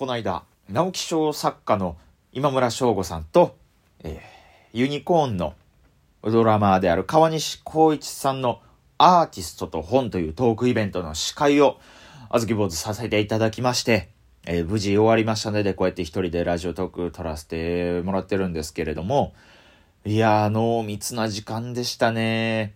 [0.00, 1.94] この間、直木賞作家の
[2.32, 3.58] 今村翔吾さんと、
[4.02, 5.52] えー、ユニコーンの
[6.22, 8.62] ドラマーである川西光一さんの
[8.96, 11.78] アーティストと本というトークイベントの司会を、
[12.30, 14.08] あずき坊主させていただきまして、
[14.46, 19.34] えー、無事終わりましたので、こうやって一人でラジオトーク撮らせてもらってるんですけれども、
[20.06, 22.72] いやー、濃密な時間でしたね。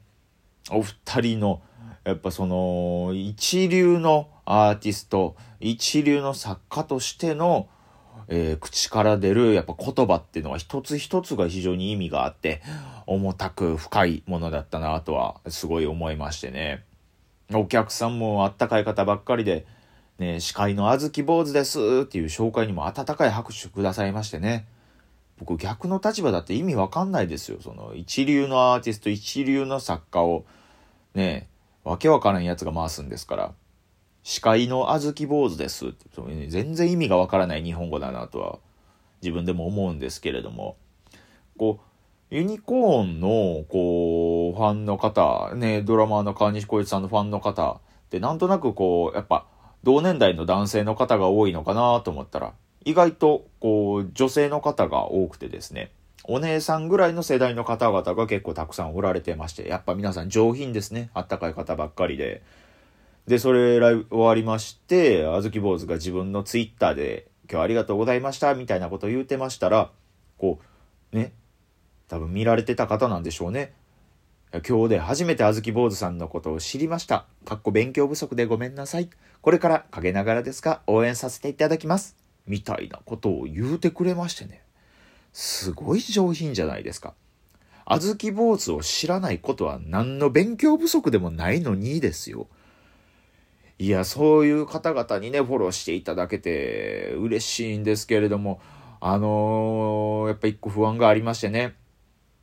[0.71, 1.63] お二人の、
[2.05, 7.69] やっぱその、一流のアーティスト、一流の作家としての、
[8.29, 12.63] えー、口から出るやっぱ言葉っていうのは一つ一つが非常に意味があって、
[13.07, 16.85] 重たく深いものだったなとはすごい思いましてね。
[17.53, 19.67] お客さんもあったかい方ばっかりで、
[20.19, 24.67] ね、司会のあずき坊主ですっていう紹介にも温かい拍手くださいましてね。
[25.39, 27.59] 僕逆の立場だって意味わかんないですよ。
[27.61, 30.45] その一流のアーティスト、一流の作家を
[31.15, 31.49] ね、
[31.83, 33.53] わけわからんやつが回すんですから。
[34.25, 35.95] 司会のあずき坊主です、
[36.49, 38.59] 全然意味がわからない日本語だなとは
[39.23, 40.77] 自分でも思うんですけれども、
[41.59, 41.81] こ
[42.31, 47.73] う、ユニコーンの、こう、ファンの方、ね、ドラマーの川西浩一さんのファンの方
[48.07, 49.47] ってなんとなくこう、やっぱ、
[49.83, 52.55] 同年代の男性の方が多いのかなと思ったら、
[52.87, 55.93] 意外と、こう、女性の方が多くてですね、
[56.27, 61.11] お姉さんぐらいの世代の方々が結構たくさんおられてまして、やっぱ皆さん上品ですね。
[61.13, 62.43] あったかい方ばっかりで。
[63.27, 69.91] で、それ終わりまして、あずき坊主が自分のツイッターで、今日ありがとうございました、みたいなことを言うてましたら、
[70.37, 70.61] こ
[71.13, 71.33] う、ね、
[72.09, 73.73] 多分見られてた方なんでしょうね。
[74.69, 77.27] 今日で初めてあずき坊主さんのことを知りました。
[77.45, 79.11] かっこ勉強不足でごめんなさい。
[79.41, 82.17] これから陰ながらですが応援させていただきます。
[82.47, 84.63] みたいなことを言うてくれましてね。
[85.33, 87.15] すごい上品じゃないですか。
[87.85, 92.47] あずき坊主を知らないことは何の勉強不足でもないのにですよ。
[93.79, 98.61] いや、そういう方々にね、フォローしていただけて嬉しいんですけれども、
[99.01, 101.75] あのー、やっぱ一個不安がありましてね、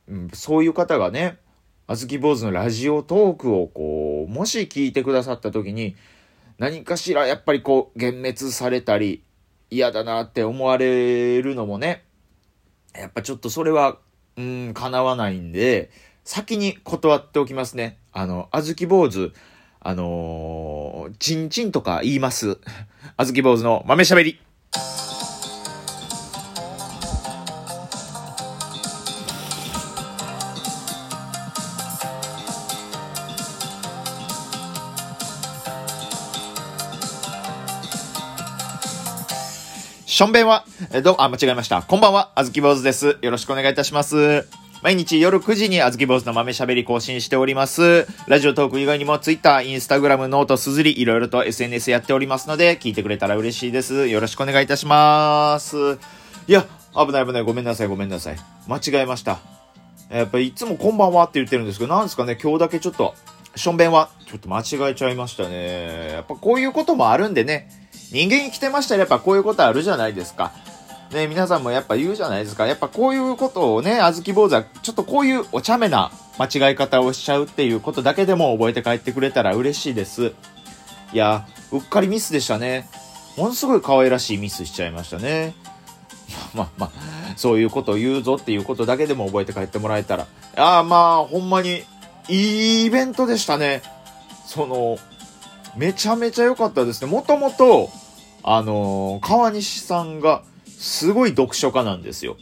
[0.08, 1.38] うん、そういう方がね、
[1.86, 5.96] あずき坊主のラジオトークをこう、もし聞いてくださった時に、
[6.58, 9.24] 何かしらやっぱりこう、幻滅されたり、
[9.70, 12.04] 嫌だなって思われるのもね、
[12.94, 13.98] やっぱちょっとそれは、
[14.36, 15.90] うん、叶わないんで、
[16.24, 17.98] 先に断っておきますね。
[18.12, 19.32] あの、あずき坊主、
[19.84, 22.58] あのー、ちんちんとか言います。
[23.16, 24.38] あずき坊主の豆しゃべり。
[40.06, 41.82] しょんべんは、えどうあ、間違えました。
[41.82, 43.16] こんばんは、あずき坊主です。
[43.22, 44.46] よろしくお願いいたします。
[44.82, 48.04] 毎日夜9時にあずき坊主の豆喋り更新しております。
[48.26, 54.08] ラジオトーク以外にも Twitter、Instagram、ノート、すずり、いろいろと SNS やっておりますので、聞いてくれたら嬉しいです。
[54.08, 55.76] よろしくお願いいたします。
[56.48, 56.66] いや、
[56.96, 57.42] 危ない危ない。
[57.44, 58.36] ごめんなさい、ごめんなさい。
[58.66, 59.38] 間違えました。
[60.10, 63.14] やっぱいつもこんばんはって言ってるんですけど、なんですかね、今日だけちょっと、
[63.54, 66.08] しょんべんは、ちょっと間違えちゃいましたね。
[66.10, 67.70] やっぱこういうこともあるんでね、
[68.10, 70.50] 人間生きてましたらやっぱこういうことあるじゃないですか。
[71.12, 72.66] ね、皆さんもやっぱ言うじゃないですか。
[72.66, 80.32] やっぱこういうことをね、あずき坊主は、ちょっとこういうお茶目な間違い方をしちゃうっていうことだけでも覚えて帰ってくれたら嬉しいです。
[81.12, 82.88] いや、うっかりミスでしたね。
[83.36, 85.54] ものすごい可愛らしいミスしちゃいましたね。
[86.54, 86.90] まあまあ、
[87.36, 90.26] そういうことを言うぞっていうことだけでも覚えて帰ってもらえたら。
[90.56, 91.82] ああ、まあ、ほんまに、
[92.28, 93.82] いいイベントでしたね。
[94.46, 94.98] その、
[95.76, 97.10] めちゃめちゃ良かったですね。
[97.10, 97.90] もともと、
[98.42, 100.42] あのー、川西さんが、
[100.82, 102.36] すごい読書家なんですよ。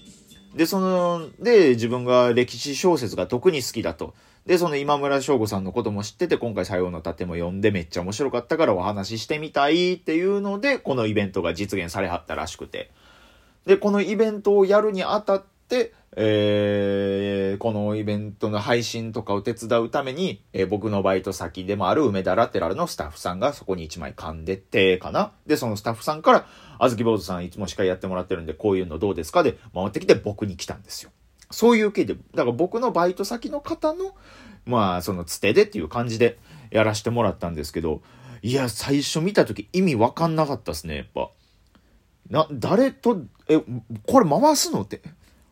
[0.55, 4.15] で、その、で、自分が歴史小説が特に好きだと。
[4.47, 12.91] で、その今村翔吾さんのことも知ってて、今回さようの盾も読んでめっちゃ面白かったからお話ししてみたいっていうので、このイベントが実現されはったらしくて。
[13.67, 15.59] で、このイベントをやるにあたって、
[16.17, 25.33] えー、このイベントの配信とかを手伝うために、えー、僕のバイト先でもある梅田ラテラルのスタッフさんがそこに1枚噛んでってかな。
[25.47, 26.47] で、そのスタッフさんから、
[26.79, 29.43] あずき坊主さんいつも司会やってもらってるんで、こういうのどうですか？
[29.43, 31.11] で回ってきて僕に来たんですよ。
[31.51, 34.15] そういう経緯で、だから僕のバイト先の方の、
[34.66, 36.39] まあ、そのつてでっていう感じで
[36.71, 38.03] やらせてもらったんですけど、
[38.43, 41.31] いや、最初見た時意味わかんなかったですね、やっぱ。
[42.31, 43.59] な、誰と、え、
[44.07, 44.83] これ回すの？
[44.83, 45.03] って。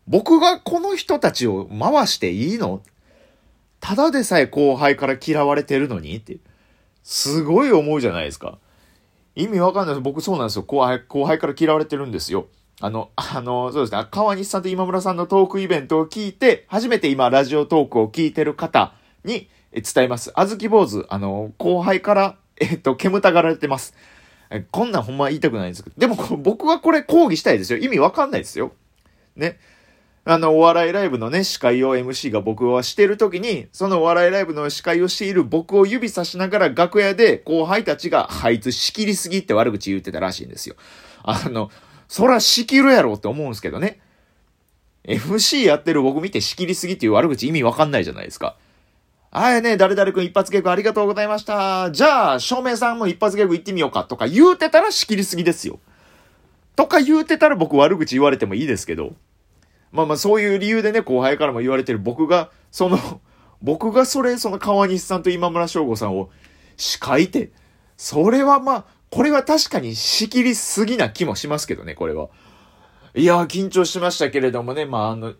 [0.08, 2.82] 僕がこの人たちを回していいの？
[3.80, 6.38] ただでさえ後輩から嫌われてるのにって。
[7.04, 8.58] すごい思うじゃないですか。
[9.34, 10.02] 意味わかんないです。
[10.02, 10.62] 僕そうなんですよ。
[10.64, 12.48] 後輩、後輩から嫌われてるんですよ。
[12.80, 14.06] あの、あの、そうですね。
[14.10, 18.94] 川西さんと今村さんのトークイベントを聞いて、初めて今ラジオトークを聞いてる方
[19.24, 20.32] に伝えます。
[20.34, 23.94] あずき坊主、あの、後輩から、えっと、煙たがられてます。
[24.70, 27.78] こんなんほんま言いたくないんですけど、でも僕はこれ抗議したいですよ。
[27.78, 28.72] 意味わかんないですよ。
[29.36, 29.58] ね。
[30.30, 40.76] あの、お笑いライブのね、司会を MC が僕はしてる時に、そのお笑いライブの司会をしている僕を指さしながら楽屋で後輩たちが、あいつ仕切りすぎって悪口言ってたらしいんですよ。
[41.22, 41.70] あの、
[42.08, 44.00] そら仕切るやろって思うんですけどね。
[45.04, 48.58] MC やってる僕見て仕切りすぎっていう悪口意味わかんないじゃないですか。
[49.30, 51.90] あやね、誰々くん一発ギャグありがとうございました。
[51.90, 55.80] じゃあ、照明さんも一発ギャグ行ってみようかとか言うてたら仕切りすぎですよ。
[56.76, 59.14] とか言うてたら僕悪口言われてもいいですけど。
[59.92, 62.98] まあまあそういう理由でね、後輩からも言われてる僕が、その、
[63.62, 66.30] 僕がそれ、その川西さんと今村翔吾さんを
[66.76, 67.50] 司会って、
[67.96, 72.28] それはまあ、これは確かに仕切りすぎな気もしますけどね、これは。
[73.14, 75.34] いや緊張しましたけれどもね、まああの、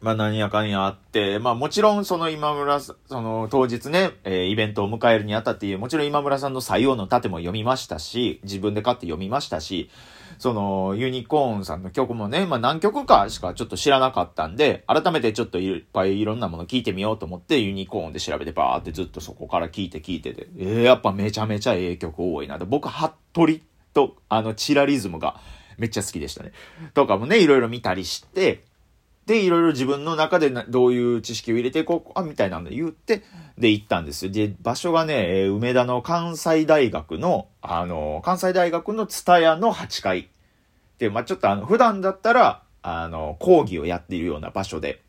[0.00, 9.90] まあ何やかんやあって、まあもちろんその今村その当日ね、えー、イベントを迎えるにあたって、もちろん今村さんの採用の盾も読みましたし、自分で買って読みましたし、
[10.40, 22.58] そのユニコーンさんの曲もね、まあ何曲かしかちょっと知らなかったんで、改めてちょっといっぱいいろんなもの聞いてみようと思ってユニコーンで調べてバーってずっとそこから聞いて聞いてて、えー、やっぱめちゃめちゃええ曲多いな。
[22.58, 25.38] と、僕、ハットリとあのチラリズムが
[25.76, 26.52] めっちゃ好きでしたね。
[26.94, 28.64] とかもね、いろいろ見たりして、
[29.30, 33.22] で、いろいろ自分の中でどういう知識を入れていこうか、みたいなんで言って、
[33.56, 34.32] で、行ったんですよ。
[34.32, 40.30] で、場所がね、え梅田の関西大学の、あの、関西大学の蔦屋の8階。
[40.98, 45.00] で、まあちょっとあの、普段だったら、あの、講義をやっているような場所で、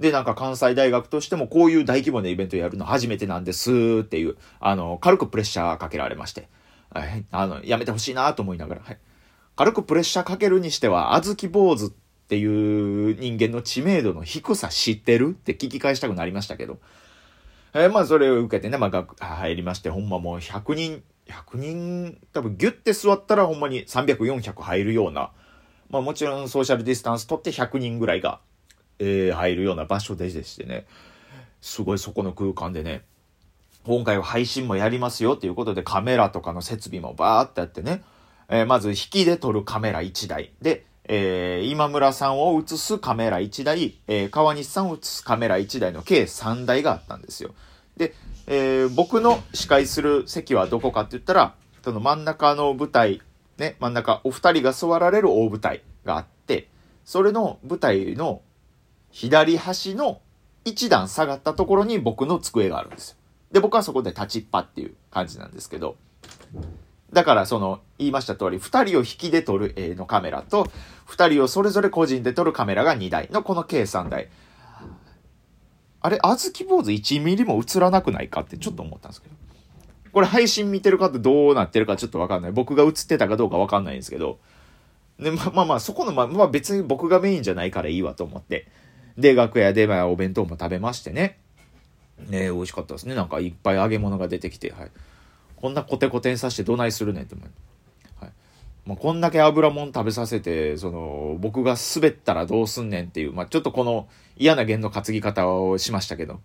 [0.00, 6.48] で、なんか関西大学としてもこういう大規模なイベントをやるの初めてなんですっていう、あの、軽くプレッシャーかけられまして、
[6.90, 8.98] はい、あの、やめてほしいなと思いながら、はい。
[9.54, 11.92] 軽くプレッシャーかけるにしては、あずき坊主っ
[12.24, 15.30] っていう人間の知名度の低さ知ってる？
[15.30, 16.78] って聞き返したくなりましたけど。
[17.74, 25.32] えー、まあそれを受けてね、まあ学、入りまして、ほんまもう100人、100人、多分ギュッて座ったらほんまに300、400入るような、
[25.90, 28.38] まあもちろんソーシャルディスタンス取って100人ぐらいが、
[29.00, 30.86] えー、入るような場所ででしてね、
[31.60, 33.02] すごいそこの空間でね、
[33.84, 38.02] 今回は配信もやりますよっていうことでカメラとかの設備もバーってやってね、
[38.48, 47.54] えー、まず引きで撮るカメラ1台で、えー、今村さんを映すカメラ1台、えー、川西さんを映すカメラ1台の計3台があったんですよ。
[47.96, 48.14] で、
[48.46, 53.20] えー、僕の司会する席はどこかって言ったら、その真ん中の舞台、
[53.58, 56.68] ね、真ん中、お二人が座られる大舞台があって、
[57.04, 58.40] それの舞台の
[59.10, 60.20] 左端の
[60.64, 63.16] 一段下がったところに僕の机があるんですよ。
[63.52, 65.96] で、僕はそこで立ちっぱっていう感じなんですけど、
[67.14, 70.66] だからその言いました通り、二人を引きで撮る A のカメラと、
[71.06, 74.28] 二人をそれぞれ個人で撮るカメラが2台のこの計3台。
[76.00, 79.34] あれ、あずき坊主1ミリも映らなくないかってちょっと思ったんですけど。
[80.12, 82.52] これ配信見てる方どうなってるかちょっとわかんない。
[82.52, 84.38] 僕が映ってたかどうかわかんないんですけど。
[85.18, 88.68] で、ままあまあ、そこの、まあ、まあ別に僕がメインじゃないからいいわと思って。
[89.16, 91.38] で、楽屋でまあお弁当も食べましてね。
[92.28, 93.14] ね美味しかったですね。
[93.14, 94.90] なんかいっぱい揚げ物が出てきて、はい。
[95.64, 97.48] こんなコテコテにさしてどないするねんって思う。
[98.22, 98.32] はい。
[98.84, 104.06] もうこんだけ油もん食べさせて、その、僕が滑ったらどうすんねんっていう、まあちょっとこの
[104.36, 106.42] 嫌な弦の担ぎ方をしましたけど。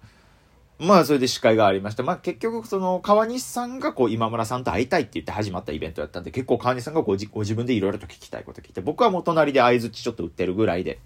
[0.80, 2.04] まあそれで司会がありました。
[2.04, 11.00] まあ結局その川西さんがこう今村さんと会いたいって言って始まったイベントだったんで結構川西さんがごご自分でいろいろと聞きたいこと聞いて僕はもう隣で相づちちょっと売ってるぐらいで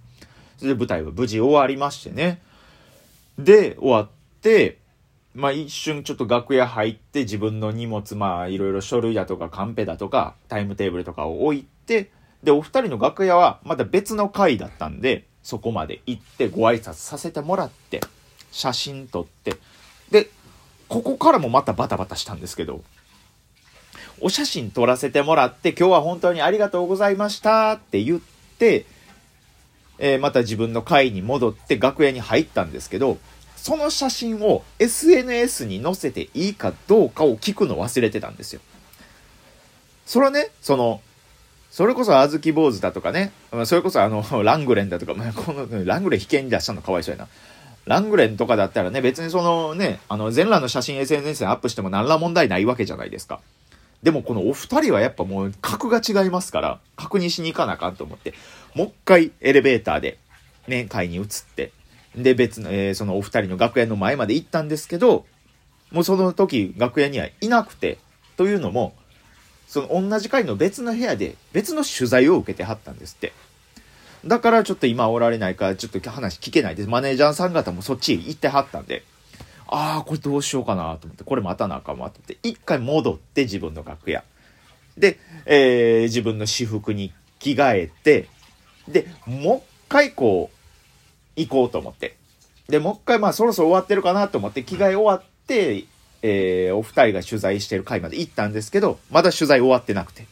[0.60, 2.44] それで舞台は無事終わりましてね。
[3.40, 4.10] で終わっ
[4.42, 4.83] て
[5.34, 12.12] まあ一瞬ちょっと楽屋入って自分の荷物、まあいろいろ書類だとかカンペだとかタイムテーブルとかを置いて、
[12.44, 18.02] で、お二人の楽屋はまた別の回だったんで、そこまで行ってご挨拶させてもらって、
[18.52, 19.58] 写真撮って、
[20.12, 20.30] で、
[20.88, 22.84] ここからもまたバタバタしたんですけど、
[24.22, 28.20] お写真撮らせてもらって、今日は本当にありがとうございましたって言っ
[28.60, 28.86] て、
[29.98, 33.18] えー、また自分の会に戻って楽屋に入ったんですけど、
[33.64, 38.60] その写真を SNS に載せていいかどうかを聞くの忘れてたんですよ。
[40.06, 41.00] それはね、その、
[41.72, 43.32] それこそあずき坊主だとかね、
[43.64, 47.30] それこそあの、 ラングレンだとか、まあ、この、ラングレン危険に出したのかわいそうやな。
[47.86, 53.40] ラングレンとかだったらね、別にそのね、あの、全裸の写真 SNS にアップしても何ら問題ないわけじゃないですか。
[54.04, 58.34] でもこのお二人はやっぱもう格が違いますから、確認しに行かなあかんと思って、
[58.76, 60.18] もう一回エレベーターで、
[60.68, 61.72] ね、階に移って、
[62.16, 65.26] で、別の、えー、そのお二人の楽屋の前まで行ったんですけど、
[65.92, 68.00] もうその時楽屋にはいなくて、
[68.36, 68.94] というのも、
[69.68, 73.34] その同じ階の別の部屋で別の取材を受けてはったんですって。
[74.26, 76.90] だからちょっと今おられないから、ちょっと話聞けないです。
[76.90, 79.04] マネージャーさん方もそっち行ってはったんで、
[79.68, 84.24] ああ、これどうしようかなと思って、これまたなあかんわと思って、一回戻って自分の楽屋。
[84.98, 88.28] で、えー、自分の私服に着替えて、
[88.88, 90.58] で、もう一回こう、
[91.36, 92.16] 行こうと思って。
[92.68, 95.86] で、もう一回まあそろそろ終わってるかなと思って着替え終わって、
[96.22, 100.26] えー、お二人が取材してる回まで行ったんですけど、まだ取材終わってなくて。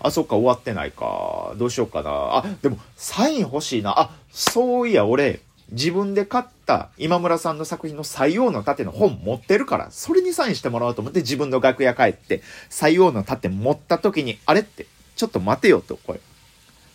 [0.00, 1.54] あ、そっか、終わってないか。
[1.56, 2.10] どうしようかな。
[2.10, 4.00] あ、でも、サイン欲しいな。
[4.00, 5.40] あ、そういや、俺、
[5.72, 16.20] 自分で買った今村さんの作品の西洋の盾の本持ってるから、それにサインしてもらおうと思って自分の楽屋帰って、西洋の盾持った時に、あれって、ちょっと待てよと、これ。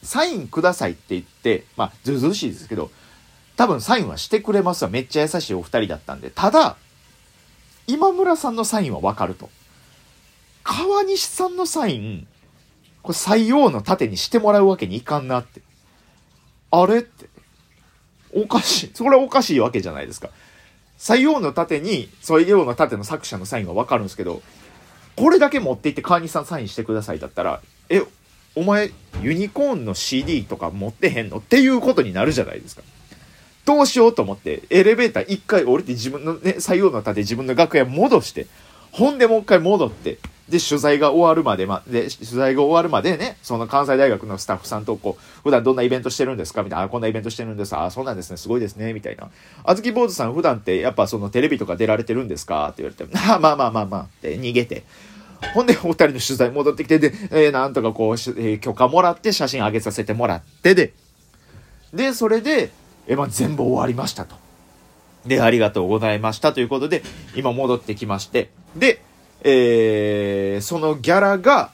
[0.03, 2.91] サインくださいって言って、まあ、ずうずうしいですけど、
[3.55, 4.89] 多分サインはしてくれますわ。
[4.89, 6.29] めっちゃ優しいお二人だったんで。
[6.29, 6.75] ただ、
[7.88, 9.50] 今村さんのサインはわかると。
[10.63, 12.27] 川西さんのサイン、
[13.01, 15.62] これ採用の盾にしてもらうわけにいかんなって。
[16.71, 17.27] あれって。
[18.33, 18.91] おかしい。
[18.93, 20.29] それはおかしいわけじゃないですか。
[20.97, 24.41] 採用の盾に、採用の盾の作者のサインはわかるんですけど、
[25.15, 28.01] これだけ持っていって川西さんサインしてくださいだったら、え、
[28.55, 31.38] お前、ユニコーンの CD とか持ってへんの？
[31.38, 32.81] っていうことになるじゃないですか。
[33.65, 38.48] どうしようと思って、エレベーター一回降りて自分のね、採用の盾自分の楽屋戻して、
[38.91, 46.62] ほんでもう一回戻って、で、取材が終わるまで、ま、で、取材が終わるまでね、その関西大学のスタッフさんとこう、普段どんなイベントしてるんですか？
[46.62, 47.75] みたいな、あ、こんなイベントしてるんです。
[47.75, 48.38] あ、そうなんですね。
[48.38, 48.93] すごいですね。
[48.93, 49.27] みたいな。
[49.63, 52.67] あずき坊主さん普段ってやっぱそのテレビとか出られてるんですか？
[52.69, 54.84] って言われて、 まあ、まあまあまあまあって逃げて。
[55.55, 60.93] ほんで、お二人の取材戻ってきて、で、えー、なんとかこう、えー、許可もらって写真上げさせてもらってで、
[61.93, 62.72] で、それで、
[63.07, 64.35] え、まあ、全部終わりましたと。
[65.25, 67.03] で、ありがとうございましたということで、
[67.35, 69.01] 今戻ってきまして、で、
[69.43, 71.71] えー、そのギャラが、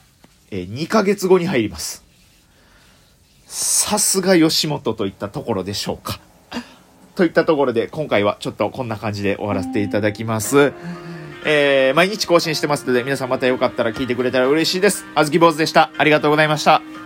[0.50, 2.04] えー、2ヶ月後に入ります。
[3.46, 6.20] さすが吉本といったところでしょうか。
[7.14, 10.72] といったところで、今回はちょっとこんな感じで終わらせていただきます。
[11.44, 15.04] えー、毎日更新してますので、皆さんまたよかったら聞いてくれたら嬉しいです。
[15.14, 15.90] あずき坊主でした。
[15.98, 17.01] ありがとうございました。